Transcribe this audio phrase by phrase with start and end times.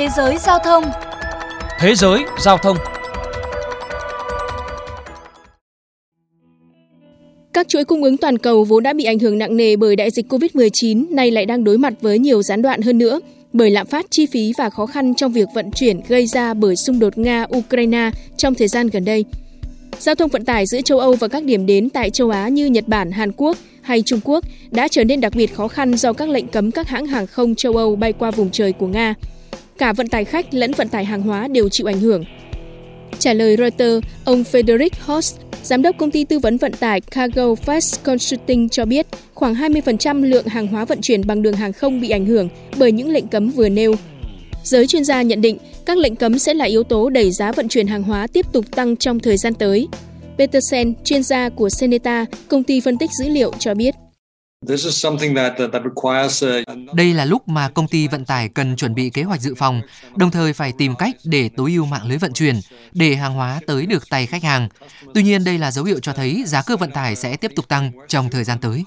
[0.00, 0.84] Thế giới giao thông
[1.80, 2.76] Thế giới giao thông
[7.52, 10.10] Các chuỗi cung ứng toàn cầu vốn đã bị ảnh hưởng nặng nề bởi đại
[10.10, 13.20] dịch COVID-19 nay lại đang đối mặt với nhiều gián đoạn hơn nữa
[13.52, 16.76] bởi lạm phát chi phí và khó khăn trong việc vận chuyển gây ra bởi
[16.76, 19.24] xung đột Nga-Ukraine trong thời gian gần đây.
[19.98, 22.66] Giao thông vận tải giữa châu Âu và các điểm đến tại châu Á như
[22.66, 26.12] Nhật Bản, Hàn Quốc hay Trung Quốc đã trở nên đặc biệt khó khăn do
[26.12, 29.14] các lệnh cấm các hãng hàng không châu Âu bay qua vùng trời của Nga.
[29.80, 32.24] Cả vận tải khách lẫn vận tải hàng hóa đều chịu ảnh hưởng.
[33.18, 37.42] Trả lời Reuters, ông Frederick Horst, giám đốc công ty tư vấn vận tải Cargo
[37.42, 42.00] Fast Consulting cho biết khoảng 20% lượng hàng hóa vận chuyển bằng đường hàng không
[42.00, 42.48] bị ảnh hưởng
[42.78, 43.94] bởi những lệnh cấm vừa nêu.
[44.64, 47.68] Giới chuyên gia nhận định các lệnh cấm sẽ là yếu tố đẩy giá vận
[47.68, 49.88] chuyển hàng hóa tiếp tục tăng trong thời gian tới.
[50.38, 53.94] Petersen, chuyên gia của Seneta, công ty phân tích dữ liệu cho biết.
[56.94, 59.80] Đây là lúc mà công ty vận tải cần chuẩn bị kế hoạch dự phòng,
[60.16, 62.60] đồng thời phải tìm cách để tối ưu mạng lưới vận chuyển,
[62.92, 64.68] để hàng hóa tới được tay khách hàng.
[65.14, 67.68] Tuy nhiên, đây là dấu hiệu cho thấy giá cước vận tải sẽ tiếp tục
[67.68, 68.84] tăng trong thời gian tới.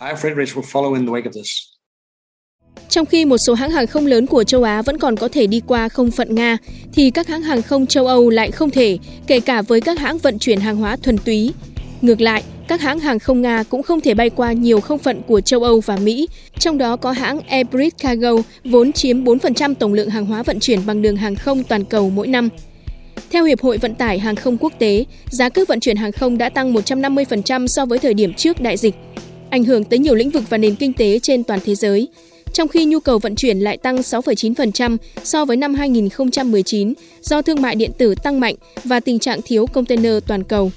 [2.90, 5.48] Trong khi một số hãng hàng không lớn của châu Á vẫn còn có thể
[5.48, 6.58] đi qua không phận Nga,
[6.94, 10.18] thì các hãng hàng không châu Âu lại không thể, kể cả với các hãng
[10.18, 11.54] vận chuyển hàng hóa thuần túy.
[12.02, 15.22] Ngược lại, các hãng hàng không Nga cũng không thể bay qua nhiều không phận
[15.28, 16.28] của châu Âu và Mỹ,
[16.60, 18.32] trong đó có hãng Airbus Cargo
[18.64, 22.10] vốn chiếm 4% tổng lượng hàng hóa vận chuyển bằng đường hàng không toàn cầu
[22.10, 22.50] mỗi năm.
[23.32, 26.38] Theo Hiệp hội Vận tải Hàng không Quốc tế, giá cước vận chuyển hàng không
[26.38, 28.96] đã tăng 150% so với thời điểm trước đại dịch,
[29.50, 32.08] ảnh hưởng tới nhiều lĩnh vực và nền kinh tế trên toàn thế giới
[32.54, 37.62] trong khi nhu cầu vận chuyển lại tăng 6,9% so với năm 2019 do thương
[37.62, 40.72] mại điện tử tăng mạnh và tình trạng thiếu container toàn cầu.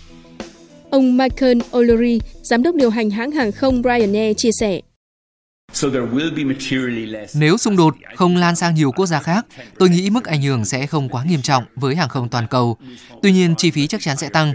[0.90, 4.80] Ông Michael O'Leary, giám đốc điều hành hãng hàng không Ryanair chia sẻ.
[7.34, 9.46] Nếu xung đột không lan sang nhiều quốc gia khác,
[9.78, 12.76] tôi nghĩ mức ảnh hưởng sẽ không quá nghiêm trọng với hàng không toàn cầu.
[13.22, 14.52] Tuy nhiên, chi phí chắc chắn sẽ tăng.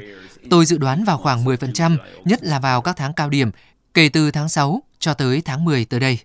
[0.50, 3.52] Tôi dự đoán vào khoảng 10%, nhất là vào các tháng cao điểm,
[3.94, 6.20] kể từ tháng 6 cho tới tháng 10 tới đây.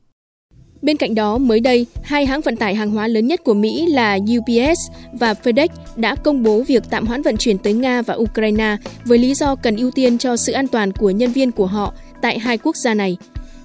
[0.82, 3.87] Bên cạnh đó, mới đây, hai hãng vận tải hàng hóa lớn nhất của Mỹ
[3.87, 4.81] là UPS
[5.12, 9.19] và FedEx đã công bố việc tạm hoãn vận chuyển tới Nga và Ukraine với
[9.19, 12.38] lý do cần ưu tiên cho sự an toàn của nhân viên của họ tại
[12.38, 13.16] hai quốc gia này.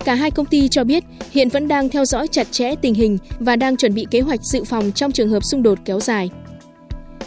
[0.06, 3.18] Cả hai công ty cho biết hiện vẫn đang theo dõi chặt chẽ tình hình
[3.40, 6.30] và đang chuẩn bị kế hoạch dự phòng trong trường hợp xung đột kéo dài.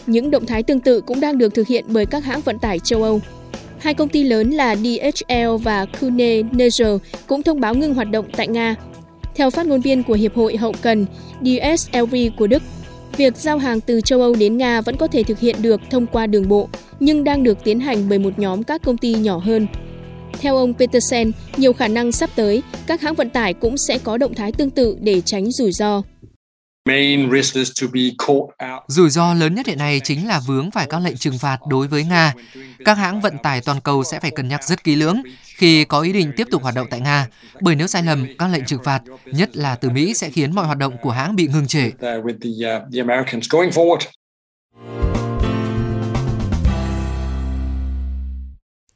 [0.06, 2.78] Những động thái tương tự cũng đang được thực hiện bởi các hãng vận tải
[2.78, 3.20] châu Âu.
[3.78, 6.96] Hai công ty lớn là DHL và Kuehne Nagel
[7.26, 8.76] cũng thông báo ngưng hoạt động tại Nga
[9.34, 11.06] theo phát ngôn viên của Hiệp hội Hậu cần
[11.40, 12.62] DSLV của Đức,
[13.16, 16.06] việc giao hàng từ châu Âu đến Nga vẫn có thể thực hiện được thông
[16.06, 16.68] qua đường bộ,
[17.00, 19.66] nhưng đang được tiến hành bởi một nhóm các công ty nhỏ hơn.
[20.40, 24.18] Theo ông Petersen, nhiều khả năng sắp tới, các hãng vận tải cũng sẽ có
[24.18, 26.02] động thái tương tự để tránh rủi ro.
[28.88, 31.88] Rủi ro lớn nhất hiện nay chính là vướng phải các lệnh trừng phạt đối
[31.88, 32.34] với Nga.
[32.84, 36.00] Các hãng vận tải toàn cầu sẽ phải cân nhắc rất kỹ lưỡng khi có
[36.00, 37.26] ý định tiếp tục hoạt động tại Nga,
[37.60, 40.66] bởi nếu sai lầm, các lệnh trừng phạt, nhất là từ Mỹ sẽ khiến mọi
[40.66, 41.90] hoạt động của hãng bị ngừng trệ.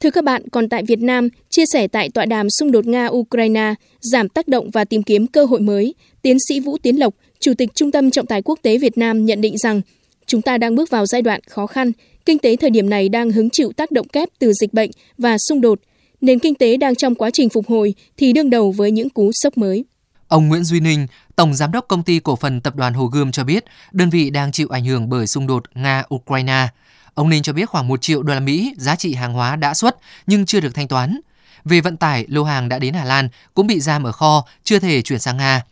[0.00, 3.74] Thưa các bạn, còn tại Việt Nam, chia sẻ tại tọa đàm xung đột Nga-Ukraine,
[4.00, 7.52] giảm tác động và tìm kiếm cơ hội mới, tiến sĩ Vũ Tiến Lộc, Chủ
[7.58, 9.80] tịch Trung tâm Trọng tài Quốc tế Việt Nam nhận định rằng
[10.26, 11.92] chúng ta đang bước vào giai đoạn khó khăn,
[12.26, 15.36] kinh tế thời điểm này đang hứng chịu tác động kép từ dịch bệnh và
[15.38, 15.80] xung đột,
[16.20, 19.30] nền kinh tế đang trong quá trình phục hồi thì đương đầu với những cú
[19.34, 19.84] sốc mới.
[20.28, 21.06] Ông Nguyễn Duy Ninh,
[21.36, 24.30] Tổng Giám đốc Công ty Cổ phần Tập đoàn Hồ Gươm cho biết đơn vị
[24.30, 26.66] đang chịu ảnh hưởng bởi xung đột Nga-Ukraine.
[27.14, 29.74] Ông Ninh cho biết khoảng 1 triệu đô la Mỹ giá trị hàng hóa đã
[29.74, 29.96] xuất
[30.26, 31.20] nhưng chưa được thanh toán.
[31.64, 34.78] Về vận tải, lô hàng đã đến Hà Lan cũng bị giam ở kho, chưa
[34.78, 35.62] thể chuyển sang Nga.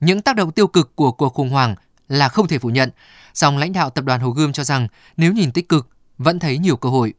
[0.00, 1.74] Những tác động tiêu cực của cuộc khủng hoảng
[2.08, 2.90] là không thể phủ nhận,
[3.34, 5.88] song lãnh đạo tập đoàn Hồ Gươm cho rằng nếu nhìn tích cực,
[6.18, 7.14] vẫn thấy nhiều cơ hội.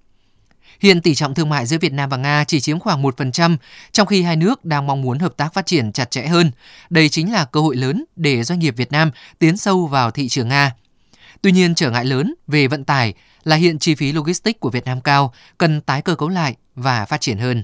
[0.80, 3.58] Hiện tỷ trọng thương mại giữa Việt Nam và Nga chỉ chiếm khoảng 1%,
[3.92, 6.52] trong khi hai nước đang mong muốn hợp tác phát triển chặt chẽ hơn.
[6.90, 10.28] Đây chính là cơ hội lớn để doanh nghiệp Việt Nam tiến sâu vào thị
[10.28, 10.76] trường Nga.
[11.42, 14.86] Tuy nhiên, trở ngại lớn về vận tải là hiện chi phí logistics của Việt
[14.86, 17.64] Nam cao, cần tái cơ cấu lại và phát triển hơn.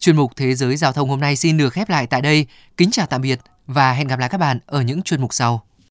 [0.00, 2.46] Chuyên mục Thế giới Giao thông hôm nay xin được khép lại tại đây.
[2.76, 5.62] Kính chào tạm biệt và hẹn gặp lại các bạn ở những chuyên mục sau.